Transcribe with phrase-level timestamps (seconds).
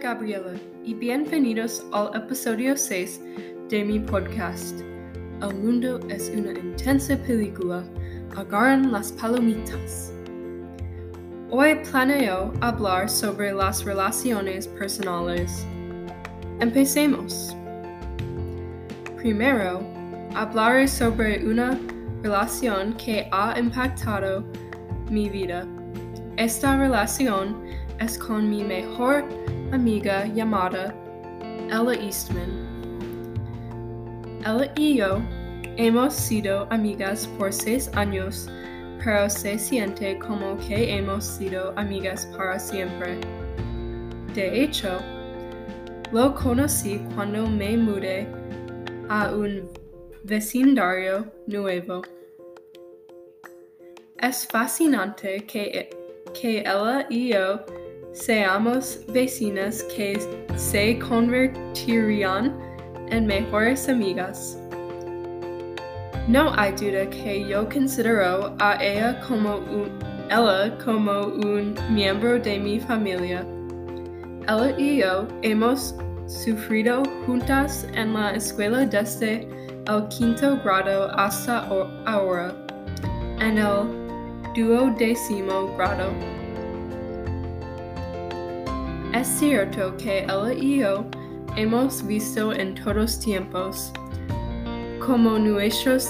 [0.00, 3.20] Gabriela y bienvenidos al episodio 6
[3.68, 4.80] de mi podcast.
[5.42, 7.84] El mundo es una intensa película.
[8.34, 10.10] Agarran las palomitas.
[11.50, 15.66] Hoy planeo hablar sobre las relaciones personales.
[16.60, 17.54] Empecemos.
[19.18, 19.82] Primero,
[20.34, 21.78] hablaré sobre una
[22.22, 24.44] relación que ha impactado
[25.10, 25.66] mi vida.
[26.38, 27.54] Esta relación
[28.00, 29.24] es con mi mejor
[29.72, 30.94] amiga llamada
[31.68, 32.50] Ella Eastman.
[34.40, 35.20] Ella y yo
[35.76, 38.48] hemos sido amigas por seis años,
[39.04, 43.18] pero se siente como que hemos sido amigas para siempre.
[44.34, 44.98] De hecho,
[46.10, 48.26] lo conocí cuando me mudé
[49.10, 49.68] a un
[50.24, 52.00] vecindario nuevo.
[54.18, 55.90] Es fascinante que,
[56.32, 57.60] que ella y yo
[58.12, 60.18] seamos vecinas que
[60.56, 62.56] se convertirían
[63.10, 64.58] en mejores amigas.
[66.28, 72.58] No hay duda que yo considero a ella como un, ella como un miembro de
[72.58, 73.44] mi familia.
[74.48, 75.94] Ella y yo hemos
[76.26, 79.48] sufrido juntas en la escuela desde
[79.88, 81.66] el quinto grado hasta
[82.06, 82.54] ahora,
[83.40, 83.88] en el
[84.54, 86.39] duodécimo grado.
[89.20, 91.04] Es cierto que ella y yo
[91.54, 93.92] hemos visto en todos tiempos,
[94.98, 96.08] como nuestros,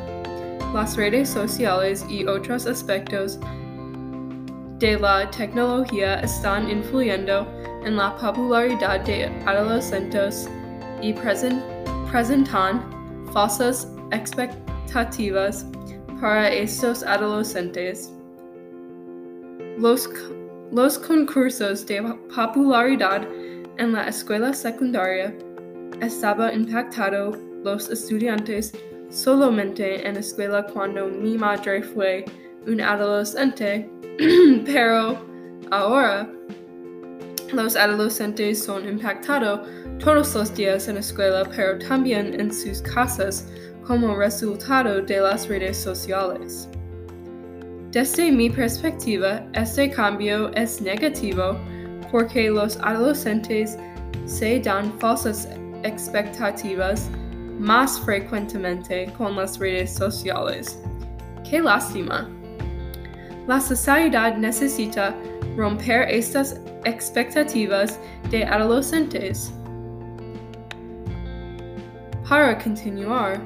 [0.73, 3.39] Las redes sociales y otros aspectos
[4.79, 7.47] de la tecnología están influyendo
[7.85, 10.49] en la popularidad de adolescentes
[11.01, 12.81] y presentan
[13.33, 15.65] falsas expectativas
[16.19, 18.11] para estos adolescentes.
[19.77, 20.09] Los,
[20.73, 22.01] los concursos de
[22.33, 23.21] popularidad
[23.77, 25.31] en la escuela secundaria
[26.01, 28.73] estaban impactando los estudiantes
[29.09, 32.25] solamente en la escuela cuando mi madre fue
[32.65, 33.87] un adolescente,
[34.65, 35.23] pero
[35.69, 36.27] ahora
[37.53, 43.47] los adolescentes son impactados todos los días en la escuela, pero también en sus casas
[43.85, 46.67] como resultado de las redes sociales.
[47.93, 51.55] Desde mi perspectiva, este cambio es negativo
[52.11, 53.77] porque los adolescentes
[54.25, 55.47] se dan falsas
[55.83, 57.07] expectativas
[57.59, 60.81] más frecuentemente con las redes sociales.
[61.47, 62.27] ¡Qué lástima!
[63.45, 65.15] La sociedad necesita
[65.55, 67.99] romper estas expectativas
[68.31, 69.53] de adolescentes.
[72.27, 73.39] Para continuar,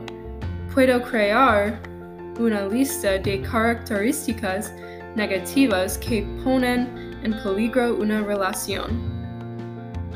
[0.74, 1.82] puedo crear
[2.40, 4.74] una lista de características
[5.16, 9.02] negativas que ponen en peligro una relación.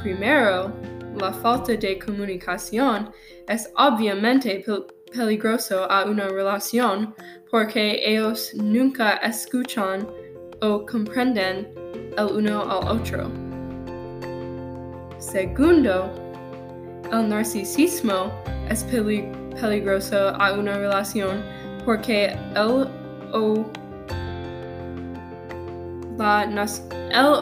[0.02, 0.72] Primero,
[1.20, 3.12] la falta de comunicación
[3.48, 4.64] es obviamente
[5.12, 7.14] peligroso a una relación
[7.50, 10.08] porque ellos nunca escuchan
[10.62, 11.68] o comprenden
[12.18, 13.30] el uno al otro.
[15.20, 16.10] Segundo,
[17.12, 18.32] el narcisismo
[18.70, 21.44] es peligroso a una relación
[21.86, 22.88] porque él
[23.34, 23.66] o
[26.18, 26.66] la,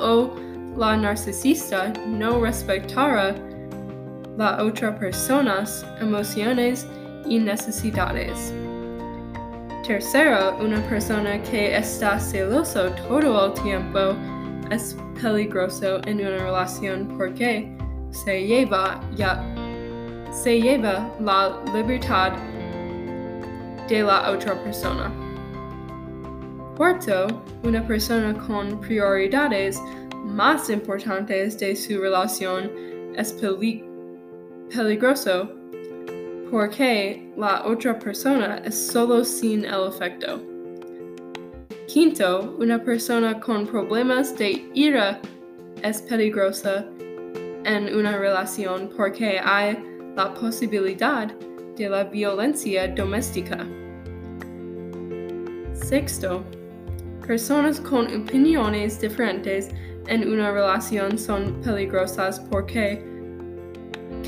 [0.01, 0.35] o
[0.77, 3.35] la narcisista no respetará
[4.37, 6.87] la otra personas emociones
[7.27, 8.53] y necesidades.
[9.85, 14.15] Tercero, una persona que está celoso todo el tiempo
[14.71, 17.75] es peligroso en una relación porque
[18.11, 19.43] se lleva, ya,
[20.31, 22.33] se lleva la libertad
[23.89, 25.11] de la otra persona.
[26.77, 27.27] Cuarto,
[27.63, 29.81] una persona con prioridades
[30.25, 32.71] más importantes de su relación
[33.15, 33.33] es
[34.73, 35.49] peligroso
[36.51, 40.41] porque la otra persona es solo sin el efecto.
[41.87, 45.19] Quinto, una persona con problemas de ira
[45.83, 46.85] es peligrosa
[47.65, 49.77] en una relación porque hay
[50.15, 51.33] la posibilidad
[51.79, 53.65] de la violencia doméstica.
[55.71, 56.43] Sexto,
[57.25, 59.69] personas con opiniones diferentes
[60.07, 63.01] en una relación son peligrosas porque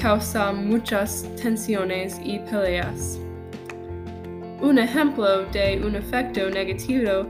[0.02, 3.20] causa muchas tensiones y peleas.
[4.62, 7.28] Un ejemplo de un efecto negativo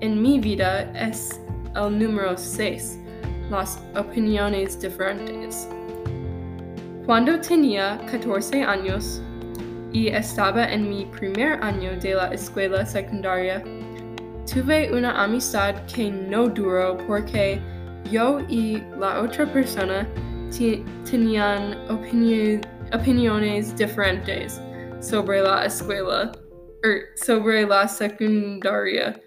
[0.00, 1.40] en mi vida es
[1.76, 2.98] el número 6,
[3.50, 5.68] las opiniones diferentes.
[7.06, 9.22] Cuando tenía 14 años
[9.92, 13.62] y estaba en mi primer año de la escuela secundaria,
[14.52, 17.60] tuve una amistad que no duró porque
[18.10, 20.08] yo y la otra persona
[21.10, 21.76] tenían
[22.92, 24.60] opiniones diferentes
[25.00, 26.32] sobre la escuela,
[26.82, 29.20] er, sobre la secundaria,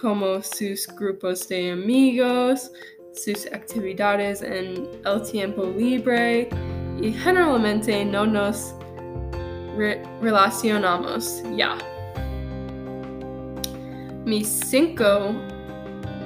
[0.00, 2.72] como sus grupos de amigos,
[3.12, 6.48] sus actividades en el tiempo libre
[7.02, 8.74] y generalmente no nos
[10.20, 11.76] relacionamos ya.
[14.24, 15.34] Mis cinco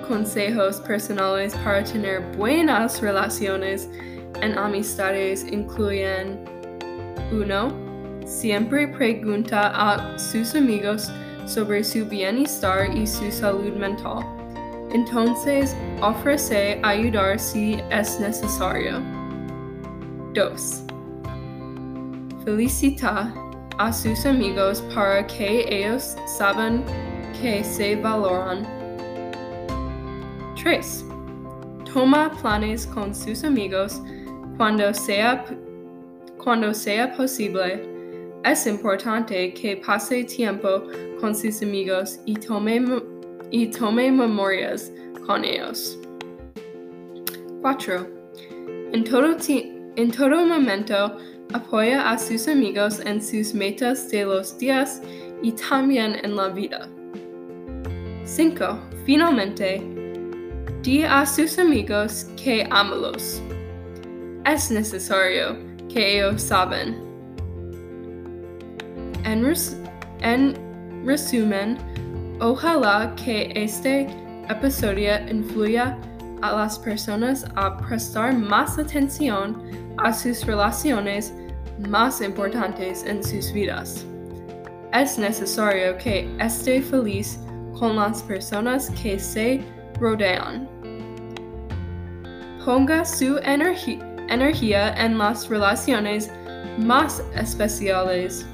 [0.06, 3.88] consejos personales para tener buenas relaciones
[4.43, 6.44] en amistades incluyen
[7.32, 7.85] 1.
[8.26, 11.11] Siempre pregunta a sus amigos
[11.46, 14.25] sobre su bienestar y su salud mental.
[14.93, 19.02] Entonces, ofrece ayudar si es necesario.
[20.35, 20.84] 2.
[22.44, 23.32] Felicita
[23.79, 26.85] a sus amigos para que ellos saben
[27.41, 28.67] que se valoran
[30.62, 31.05] 3.
[31.91, 34.00] Toma planes con sus amigos
[34.58, 35.43] cuando sea,
[36.37, 37.88] cuando sea posible.
[38.44, 40.82] Es importante que pase tiempo
[41.20, 42.85] con sus amigos y tome,
[43.50, 44.93] y tome memorias
[45.26, 45.99] con ellos.
[47.62, 48.06] 4.
[48.93, 49.35] En todo,
[49.96, 51.17] en todo momento,
[51.52, 55.00] apoya a sus amigos en sus metas de los días
[55.43, 56.88] y también en la vida.
[58.25, 58.79] 5.
[59.05, 59.82] Finalmente,
[60.85, 63.41] Di a sus amigos que amalos.
[64.44, 65.56] Es necesario
[65.89, 66.96] que ellos saben.
[69.24, 69.79] En, res
[70.20, 70.55] en
[71.06, 71.79] resumen,
[72.39, 74.06] ojalá que este
[74.51, 75.96] episodio influya
[76.43, 79.56] a las personas a prestar más atención
[79.98, 81.32] a sus relaciones
[81.89, 84.06] más importantes en sus vidas.
[84.93, 87.39] Es necesario que esté feliz
[87.79, 89.60] con las personas que se
[90.01, 90.69] rodean.
[92.65, 96.31] Ponga su energía en las relaciones
[96.79, 98.46] más especiales.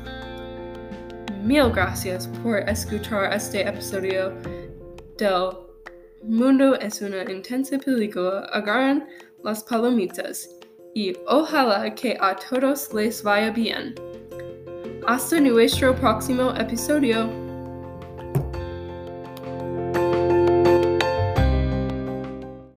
[1.42, 4.32] Mil gracias por escuchar este episodio
[5.16, 5.50] del
[6.22, 8.40] Mundo es una intensa película.
[8.52, 9.06] Agarren
[9.42, 10.59] las palomitas
[10.94, 13.94] y ojalá que a todos les vaya bien.
[15.06, 17.49] Hasta nuestro próximo episodio.